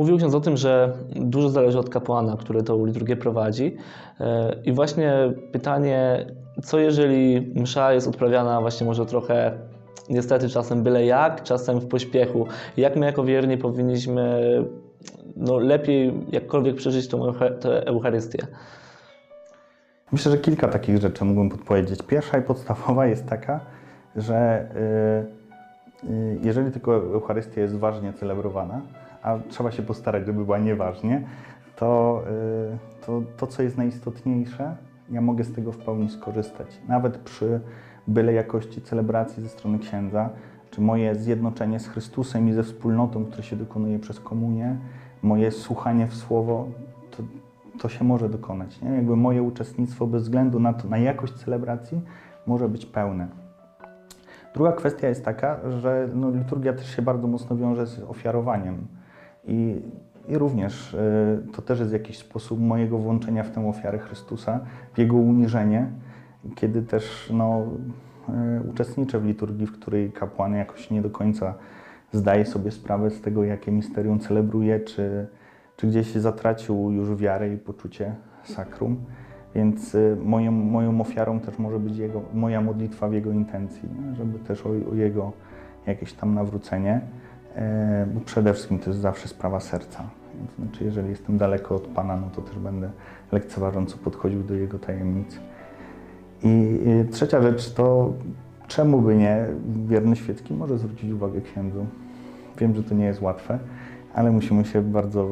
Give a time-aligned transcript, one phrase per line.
[0.00, 3.76] Mówił ksiądz o tym, że dużo zależy od kapłana, który tą liturgię prowadzi.
[4.20, 6.26] E, I właśnie pytanie,
[6.62, 9.52] co jeżeli msza jest odprawiana właśnie może trochę
[10.08, 12.46] niestety czasem byle jak, czasem w pośpiechu.
[12.76, 14.40] Jak my jako wierni powinniśmy
[15.36, 17.08] no, lepiej jakkolwiek przeżyć
[17.60, 18.46] tę Eucharystię?
[20.12, 22.02] Myślę, że kilka takich rzeczy mógłbym podpowiedzieć.
[22.02, 23.60] Pierwsza i podstawowa jest taka,
[24.16, 24.68] że
[26.04, 28.80] y, y, jeżeli tylko Eucharystia jest ważnie celebrowana,
[29.22, 31.22] a trzeba się postarać, żeby była nieważnie,
[31.76, 32.22] to,
[32.74, 34.76] y, to to, co jest najistotniejsze,
[35.10, 36.80] ja mogę z tego w pełni skorzystać.
[36.88, 37.60] Nawet przy
[38.08, 40.30] byle jakości celebracji ze strony księdza,
[40.70, 44.76] czy moje zjednoczenie z Chrystusem i ze wspólnotą, które się dokonuje przez komunię,
[45.22, 46.68] moje słuchanie w słowo,
[47.10, 47.22] to,
[47.78, 48.82] to się może dokonać.
[48.82, 48.90] Nie?
[48.90, 52.00] Jakby moje uczestnictwo bez względu na to, na jakość celebracji,
[52.46, 53.28] może być pełne.
[54.54, 58.86] Druga kwestia jest taka, że no, liturgia też się bardzo mocno wiąże z ofiarowaniem.
[59.44, 59.82] I,
[60.28, 64.60] i również y, to też jest jakiś sposób mojego włączenia w tę ofiarę Chrystusa,
[64.94, 65.86] w Jego uniżenie,
[66.54, 67.62] kiedy też no,
[68.28, 71.54] y, uczestniczę w liturgii, w której kapłan jakoś nie do końca
[72.12, 75.26] zdaje sobie sprawę z tego, jakie misterium celebruje, czy,
[75.76, 78.96] czy gdzieś zatracił już wiarę i poczucie sakrum.
[79.54, 84.38] Więc y, moją, moją ofiarą też może być jego, moja modlitwa w Jego intencji, żeby
[84.38, 85.32] też o, o Jego
[85.86, 87.00] jakieś tam nawrócenie,
[88.14, 90.10] bo przede wszystkim to jest zawsze sprawa serca.
[90.58, 92.90] Znaczy, jeżeli jestem daleko od Pana, no to też będę
[93.32, 95.40] lekceważąco podchodził do Jego tajemnic.
[96.42, 98.12] I y, trzecia rzecz to,
[98.68, 99.46] czemu by nie,
[99.86, 101.86] wierny świecki może zwrócić uwagę księdzu.
[102.58, 103.58] Wiem, że to nie jest łatwe,
[104.14, 105.28] ale musimy się bardzo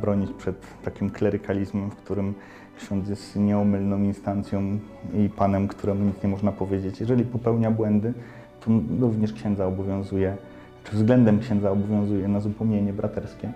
[0.00, 2.34] bronić przed takim klerykalizmem, w którym
[2.78, 4.78] ksiądz jest nieomylną instancją
[5.14, 7.00] i panem, któremu nic nie można powiedzieć.
[7.00, 8.14] Jeżeli popełnia błędy,
[8.60, 8.70] to
[9.00, 10.36] również księdza obowiązuje,
[10.92, 13.52] względem księdza obowiązuje na zapomnienie braterskie.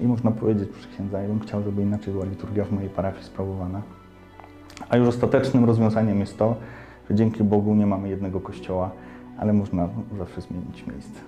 [0.00, 3.24] I można powiedzieć przy księdza, ja bym chciał, żeby inaczej była liturgia w mojej parafii
[3.24, 3.82] sprawowana.
[4.88, 6.56] A już ostatecznym rozwiązaniem jest to,
[7.10, 8.90] że dzięki Bogu nie mamy jednego kościoła,
[9.38, 11.20] ale można zawsze zmienić miejsce.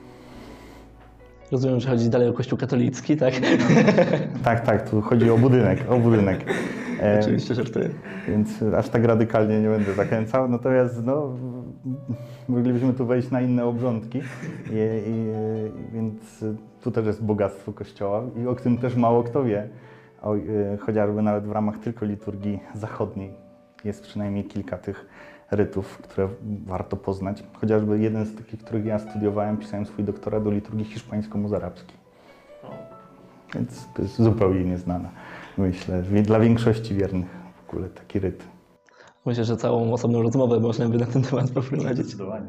[1.53, 3.35] Rozumiem, że chodzi dalej o Kościół katolicki, tak?
[4.45, 6.45] Tak, tak, tu chodzi o budynek, o budynek.
[7.21, 7.91] Oczywiście żartuję.
[8.29, 10.49] Więc aż tak radykalnie nie będę zachęcał.
[10.49, 11.37] Natomiast no,
[12.49, 14.23] moglibyśmy tu wejść na inne obrządki, I,
[15.07, 15.33] i,
[15.93, 16.45] więc
[16.83, 19.69] tu też jest bogactwo Kościoła i o tym też mało kto wie.
[20.23, 20.41] O, e,
[20.77, 23.31] chociażby nawet w ramach tylko liturgii zachodniej
[23.85, 25.07] jest przynajmniej kilka tych
[25.51, 26.29] rytów, które
[26.67, 27.45] warto poznać.
[27.61, 32.05] Chociażby jeden z takich, których ja studiowałem, pisałem swój doktorat do liturgii hiszpańsko-mozarabskiej.
[33.55, 35.09] Więc to jest zupełnie nieznane,
[35.59, 38.54] myślę, dla większości wiernych w ogóle taki ryt.
[39.27, 41.95] Myślę, że całą osobną rozmowę można by na ten temat poprowadzić.
[41.95, 42.47] Zdecydowanie.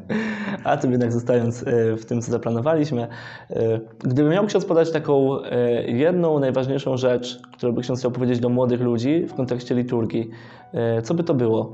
[0.64, 3.08] A tym jednak zostając e, w tym, co zaplanowaliśmy,
[3.50, 8.40] e, gdyby miał ksiądz podać taką e, jedną najważniejszą rzecz, którą by ksiądz chciał powiedzieć
[8.40, 10.30] do młodych ludzi w kontekście liturgii,
[11.02, 11.72] co by to było?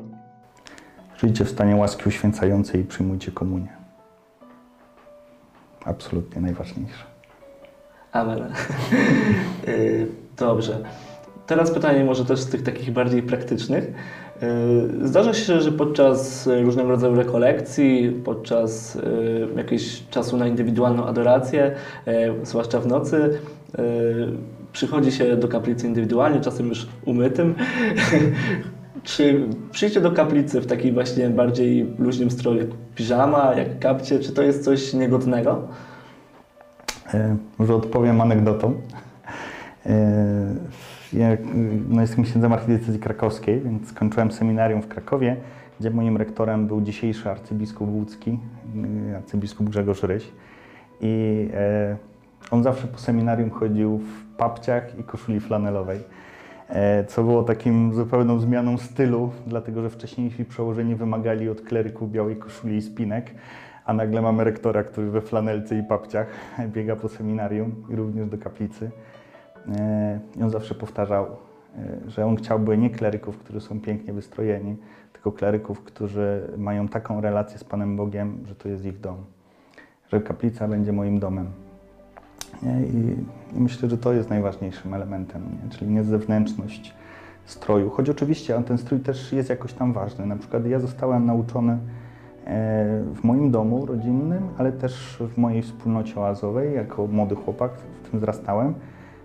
[1.16, 3.76] Żyjcie w stanie łaski uświęcającej i przyjmujcie komunię.
[5.84, 7.04] Absolutnie najważniejsze.
[8.12, 8.52] Amen.
[10.38, 10.78] Dobrze.
[11.46, 13.92] Teraz pytanie może też z tych takich bardziej praktycznych.
[14.42, 21.74] Y, Zdarza się, że podczas różnego rodzaju rekolekcji, podczas y, jakiegoś czasu na indywidualną adorację,
[22.42, 23.40] zwłaszcza w nocy,
[24.72, 27.54] przychodzi się do kaplicy indywidualnie, czasem już umytym.
[29.04, 34.32] Czy przyjście do kaplicy w takiej właśnie bardziej luźnym stroju, jak piżama, jak kapcie, czy
[34.32, 35.62] to jest coś niegodnego?
[37.14, 38.74] E, Może odpowiem anegdotą.
[41.12, 41.28] Ja
[41.88, 45.36] no, jestem księdzem archidiecezji krakowskiej, więc skończyłem seminarium w Krakowie,
[45.80, 48.38] gdzie moim rektorem był dzisiejszy arcybiskup łódzki,
[49.10, 50.32] y, arcybiskup Grzegorz Ryś.
[51.00, 51.96] I e,
[52.50, 56.00] on zawsze po seminarium chodził w papciach i koszuli flanelowej,
[56.68, 62.36] e, co było takim zupełną zmianą stylu, dlatego że wcześniejsi przełożeni wymagali od kleryków białej
[62.36, 63.30] koszuli i spinek,
[63.84, 66.26] a nagle mamy rektora, który we flanelce i papciach
[66.74, 68.90] biega po seminarium i również do kaplicy.
[69.68, 74.76] E, I on zawsze powtarzał, e, że on chciałby nie kleryków, którzy są pięknie wystrojeni,
[75.12, 79.16] tylko kleryków, którzy mają taką relację z Panem Bogiem, że to jest ich dom.
[80.12, 81.46] Że kaplica będzie moim domem.
[82.62, 83.16] I,
[83.60, 85.70] myślę, że to jest najważniejszym elementem, nie?
[85.70, 86.94] czyli nie zewnętrzność
[87.44, 87.90] stroju.
[87.90, 90.26] Choć oczywiście ten strój też jest jakoś tam ważny.
[90.26, 91.78] Na przykład ja zostałem nauczony e,
[93.14, 97.72] w moim domu rodzinnym, ale też w mojej wspólnocie oazowej, jako młody chłopak,
[98.02, 98.74] w tym wzrastałem,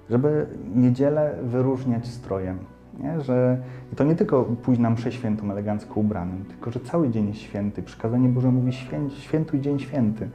[0.09, 0.45] żeby
[0.75, 2.57] niedzielę wyróżniać strojem.
[2.99, 3.21] Nie?
[3.21, 3.57] Że,
[3.95, 7.81] to nie tylko pójść na mszę świętą elegancko ubranym, tylko że cały dzień jest święty.
[7.81, 10.29] Przykazanie Boże mówi świę, świętuj dzień święty.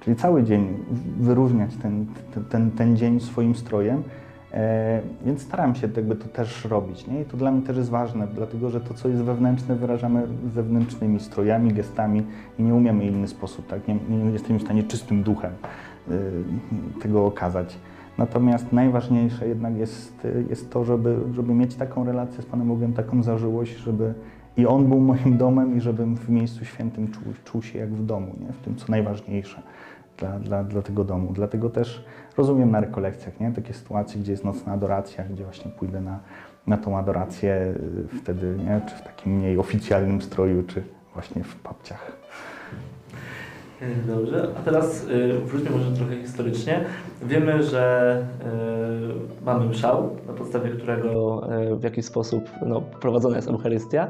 [0.00, 0.76] Czyli cały dzień
[1.20, 4.02] wyróżniać ten, ten, ten, ten dzień swoim strojem.
[4.52, 7.06] E, więc staram się jakby to też robić.
[7.06, 7.20] Nie?
[7.20, 11.20] I to dla mnie też jest ważne, dlatego że to, co jest wewnętrzne, wyrażamy zewnętrznymi
[11.20, 12.22] strojami, gestami
[12.58, 13.66] i nie umiemy inny sposób.
[13.66, 13.88] Tak?
[13.88, 15.52] Nie, nie jesteśmy w stanie czystym duchem
[16.10, 16.14] y,
[17.02, 17.78] tego okazać.
[18.18, 23.22] Natomiast najważniejsze jednak jest, jest to, żeby, żeby mieć taką relację z Panem Bogiem, taką
[23.22, 24.14] zażyłość, żeby
[24.56, 28.06] i On był moim domem i żebym w miejscu świętym czuł, czuł się jak w
[28.06, 28.52] domu, nie?
[28.52, 29.62] w tym co najważniejsze
[30.16, 31.32] dla, dla, dla tego domu.
[31.32, 32.04] Dlatego też
[32.36, 33.52] rozumiem na rekolekcjach, nie?
[33.52, 36.18] takie sytuacje, gdzie jest nocna adoracja, gdzie właśnie pójdę na,
[36.66, 37.74] na tą adorację
[38.14, 38.80] y, wtedy, nie?
[38.88, 40.82] czy w takim mniej oficjalnym stroju, czy
[41.14, 42.12] właśnie w papciach.
[44.06, 46.84] Dobrze, a teraz y, wróćmy może trochę historycznie.
[47.22, 48.16] Wiemy, że
[49.40, 51.42] y, mamy mszał, na podstawie którego
[51.72, 54.08] y, w jakiś sposób no, prowadzona jest Eucharystia.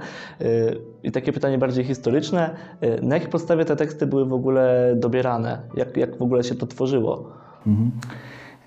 [1.03, 2.51] I takie pytanie bardziej historyczne.
[3.03, 5.59] Na jakiej podstawie te teksty były w ogóle dobierane?
[5.75, 7.33] Jak, jak w ogóle się to tworzyło?
[7.67, 7.91] Mhm.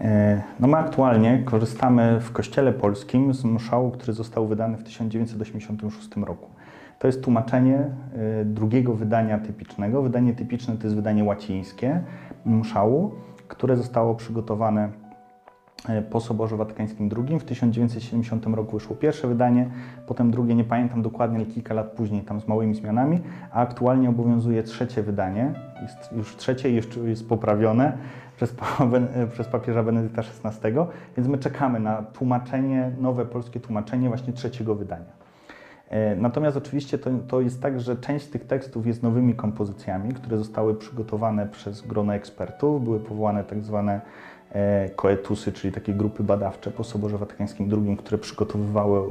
[0.02, 6.10] E, No my aktualnie korzystamy w Kościele Polskim z mszału, który został wydany w 1986
[6.16, 6.50] roku.
[7.02, 10.02] To jest tłumaczenie e, drugiego wydania typicznego.
[10.02, 12.02] Wydanie typiczne to jest wydanie łacińskie
[12.46, 13.12] mszału,
[13.48, 14.90] które zostało przygotowane
[15.90, 17.40] e, po Soborze Watykańskim II.
[17.40, 19.70] W 1970 roku wyszło pierwsze wydanie,
[20.08, 23.20] potem drugie, nie pamiętam dokładnie, ale kilka lat później, tam z małymi zmianami,
[23.52, 25.54] a aktualnie obowiązuje trzecie wydanie.
[25.82, 27.98] Jest już trzecie i jeszcze jest poprawione
[28.38, 28.56] przez,
[29.34, 30.74] przez papieża Benedykta XVI,
[31.18, 35.31] więc my czekamy na tłumaczenie, nowe polskie tłumaczenie właśnie trzeciego wydania.
[35.92, 40.38] E, Natomiast oczywiście to, to jest tak, że część tych tekstów jest nowymi kompozycjami, które
[40.38, 42.84] zostały przygotowane przez grono ekspertów.
[42.84, 44.02] Były powołane tak zwane
[44.52, 49.02] e, koetusy, czyli takie grupy badawcze po Soborze Watykańskim II, które przygotowywały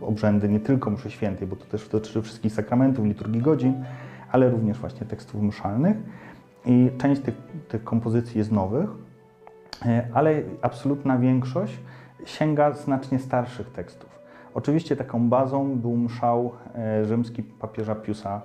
[0.00, 3.84] obrzędy nie tylko mszy świętej, bo to też dotyczy wszystkich sakramentów, liturgii godzin,
[4.32, 5.96] ale również właśnie tekstów mszalnych.
[6.66, 7.34] I część tych,
[7.68, 8.90] tych kompozycji jest nowych,
[9.86, 11.78] e, ale absolutna większość
[12.24, 14.15] sięga znacznie starszych tekstów.
[14.56, 18.42] Oczywiście taką bazą był mszał e, rzymski papieża Piusa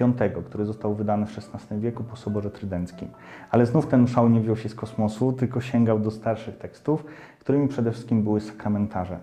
[0.00, 3.08] V, który został wydany w XVI wieku po Soborze Trydenckim.
[3.50, 7.04] Ale znów ten mszał nie wziął się z kosmosu, tylko sięgał do starszych tekstów,
[7.40, 9.18] którymi przede wszystkim były sakramentarze.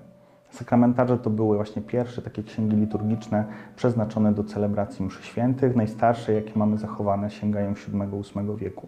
[0.49, 3.45] Sakramentarze to były właśnie pierwsze takie księgi liturgiczne
[3.75, 5.75] przeznaczone do celebracji mszy świętych.
[5.75, 8.87] Najstarsze, jakie mamy zachowane, sięgają VII-VIII wieku.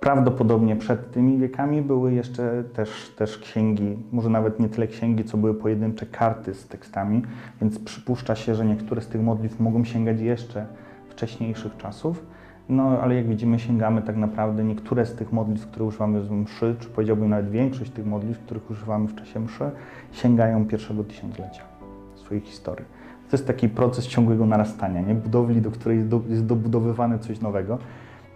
[0.00, 5.36] Prawdopodobnie przed tymi wiekami były jeszcze też, też księgi, może nawet nie tyle księgi, co
[5.36, 7.22] były pojedyncze karty z tekstami,
[7.60, 10.66] więc przypuszcza się, że niektóre z tych modlitw mogą sięgać jeszcze
[11.08, 12.24] wcześniejszych czasów.
[12.68, 16.76] No, ale jak widzimy, sięgamy tak naprawdę niektóre z tych modlitw, które używamy w mszy,
[16.80, 19.70] czy powiedziałbym nawet większość tych modlitw, których używamy w czasie mszy,
[20.12, 21.62] sięgają pierwszego tysiąclecia
[22.14, 22.84] swojej historii.
[23.30, 25.14] To jest taki proces ciągłego narastania, nie?
[25.14, 27.78] budowli, do której do- jest dobudowywane coś nowego.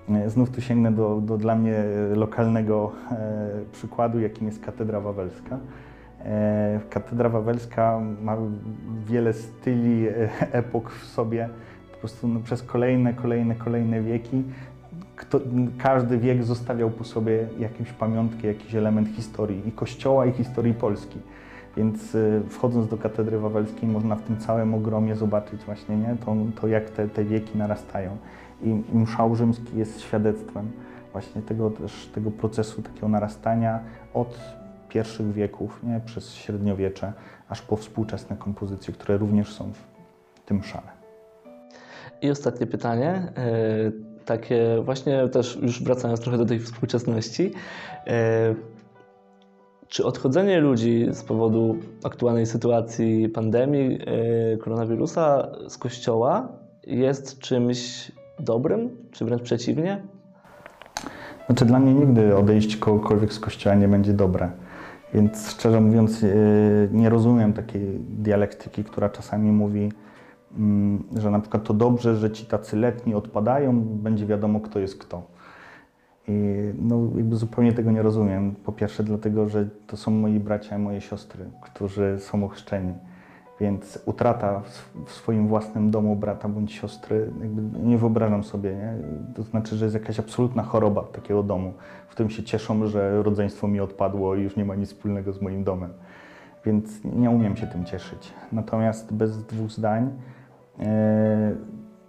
[0.08, 1.84] E, Znów tu sięgnę do, do dla mnie
[2.14, 3.16] lokalnego e,
[3.72, 5.58] przykładu, jakim jest Katedra Wawelska.
[6.24, 8.36] E, Katedra Wawelska ma
[9.06, 10.12] wiele styli, e,
[10.52, 11.48] epok w sobie.
[11.92, 14.44] Po prostu no, przez kolejne, kolejne, kolejne wieki
[15.16, 15.40] kto,
[15.78, 21.18] każdy wiek zostawiał po sobie jakąś pamiątkę, jakiś element historii i Kościoła, i historii Polski.
[21.76, 22.16] Więc
[22.48, 26.16] wchodząc do katedry wawelskiej można w tym całym ogromie zobaczyć właśnie nie?
[26.24, 28.16] To, to jak te, te wieki narastają.
[28.62, 30.72] I mszał rzymski jest świadectwem
[31.12, 33.80] właśnie tego, też, tego procesu takiego narastania
[34.14, 34.38] od
[34.88, 36.00] pierwszych wieków, nie?
[36.04, 37.12] przez średniowiecze,
[37.48, 40.94] aż po współczesne kompozycje, które również są w tym szale.
[42.22, 47.52] I ostatnie pytanie, e, takie właśnie też już wracając trochę do tej współczesności.
[48.06, 48.54] E,
[49.88, 56.48] Czy odchodzenie ludzi z powodu aktualnej sytuacji pandemii e, koronawirusa z kościoła
[56.86, 60.02] jest czymś dobrym, czy wręcz przeciwnie?
[61.46, 64.50] Znaczy dla mnie nigdy odejść kogokolwiek z kościoła nie będzie dobre.
[65.14, 66.30] Więc szczerze mówiąc yy,
[66.92, 69.92] nie rozumiem takiej dialektyki, która czasami mówi,
[70.58, 74.98] mm, że na przykład to dobrze, że ci tacy letni odpadają, będzie wiadomo kto jest
[74.98, 75.22] kto.
[76.28, 78.54] I no, jakby zupełnie tego nie rozumiem.
[78.54, 82.92] Po pierwsze dlatego, że to są moi bracia moje siostry, którzy są ochrzczeni.
[83.60, 84.60] Więc utrata
[85.04, 87.32] w, swoim własnym domu brata bądź siostry,
[87.82, 88.74] nie wyobrażam sobie.
[88.74, 88.94] Nie?
[89.34, 91.72] To znaczy, że jest jakaś absolutna choroba takiego domu,
[92.08, 95.42] w którym się cieszą, że rodzeństwo mi odpadło i już nie ma nic wspólnego z
[95.42, 95.92] moim domem.
[96.64, 98.32] Więc nie umiem się tym cieszyć.
[98.52, 100.10] Natomiast bez dwóch zdań,
[100.80, 101.54] e,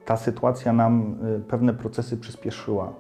[0.06, 2.94] ta sytuacja nam e, pewne procesy przyspieszyła,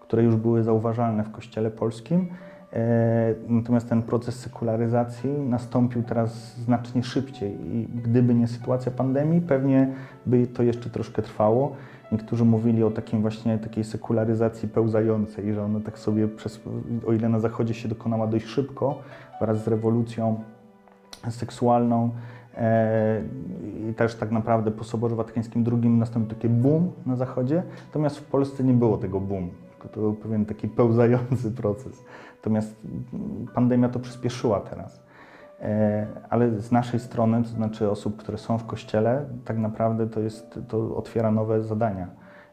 [0.00, 2.28] które już były zauważalne w Kościele Polskim.
[2.74, 9.88] E, Natomiast ten proces sekularyzacji nastąpił teraz znacznie szybciej i gdyby nie sytuacja pandemii, pewnie
[10.26, 11.76] by to jeszcze troszkę trwało.
[12.12, 16.60] Niektórzy mówili o takim właśnie takiej sekularyzacji pełzającej, że ona tak sobie przez,
[17.06, 18.98] o ile na zachodzie się dokonała dość szybko,
[19.40, 20.40] wraz z rewolucją
[21.30, 22.10] seksualną
[22.56, 23.22] e,
[23.90, 28.24] i też tak naprawdę po Soborze Watykańskim II nastąpił taki boom na zachodzie, natomiast w
[28.24, 29.50] Polsce nie było tego boom,
[29.84, 32.04] tylko to był pewien taki pełzający proces.
[32.36, 32.76] Natomiast
[33.54, 35.02] pandemia to przyspieszyła teraz.
[35.60, 40.20] E, Ale z naszej strony, to znaczy osób, które są w kościele, tak naprawdę to,
[40.20, 42.08] jest, to otwiera nowe zadania.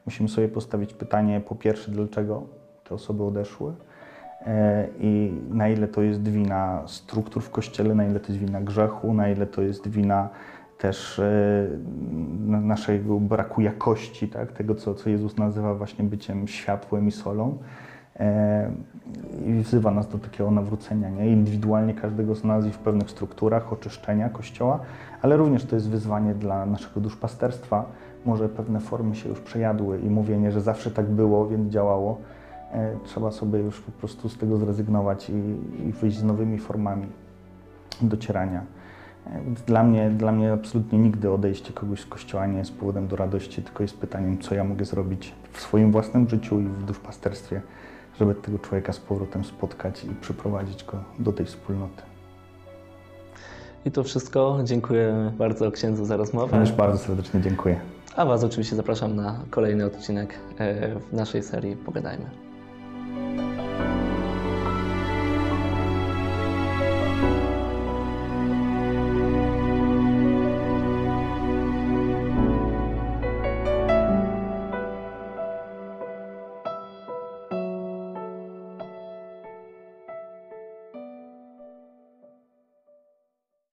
[0.06, 2.44] Musimy sobie postawić pytanie, po pierwsze, dlaczego
[2.84, 3.74] te osoby odeszły
[4.46, 8.62] e, i na ile to jest wina struktur w kościele, na ile to jest wina
[8.62, 10.30] grzechu, na ile to jest wina
[10.82, 11.68] też e,
[12.48, 14.52] na- naszego braku jakości, tak?
[14.52, 17.58] tego, co, co Jezus nazywa właśnie byciem światłem i solą.
[18.20, 18.72] E,
[19.46, 21.28] I wzywa nas do takiego nawrócenia, nie?
[21.28, 24.80] Indywidualnie każdego z nas i w pewnych strukturach oczyszczenia Kościoła,
[25.22, 27.86] ale również to jest wyzwanie dla naszego duszpasterstwa.
[28.26, 32.18] Może pewne formy się już przejadły i mówienie, że zawsze tak było, więc działało.
[32.74, 35.34] E, Trzeba sobie już po prostu z tego zrezygnować i,
[35.88, 37.06] i wyjść z nowymi formami
[38.02, 38.62] docierania.
[39.66, 43.62] Dla mnie, dla mnie absolutnie nigdy odejście kogoś z kościoła nie jest powodem do radości,
[43.62, 47.62] tylko jest pytaniem, co ja mogę zrobić w swoim własnym życiu i w duszpasterstwie,
[48.20, 52.02] żeby tego człowieka z powrotem spotkać i przyprowadzić go do tej wspólnoty.
[53.86, 54.60] I to wszystko.
[54.64, 56.52] Dziękuję bardzo księdzu za rozmowę.
[56.52, 57.80] Również bardzo serdecznie dziękuję.
[58.16, 62.51] A Was oczywiście zapraszam na kolejny odcinek e, w naszej serii Pogadajmy.